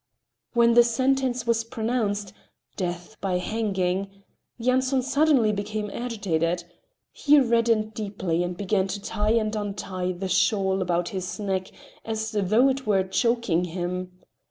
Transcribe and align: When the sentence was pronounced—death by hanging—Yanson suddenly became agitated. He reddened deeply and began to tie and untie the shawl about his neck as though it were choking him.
When 0.53 0.73
the 0.73 0.81
sentence 0.83 1.45
was 1.45 1.63
pronounced—death 1.63 3.17
by 3.21 3.37
hanging—Yanson 3.37 5.03
suddenly 5.03 5.51
became 5.51 5.91
agitated. 5.91 6.63
He 7.11 7.39
reddened 7.39 7.93
deeply 7.93 8.41
and 8.41 8.57
began 8.57 8.87
to 8.87 8.99
tie 8.99 9.33
and 9.33 9.55
untie 9.55 10.13
the 10.13 10.27
shawl 10.27 10.81
about 10.81 11.09
his 11.09 11.39
neck 11.39 11.69
as 12.03 12.31
though 12.31 12.67
it 12.67 12.87
were 12.87 13.03
choking 13.03 13.65
him. 13.65 14.11